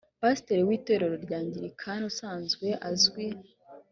[0.21, 3.27] pasteur w itorero rya anglican usanzwe azwi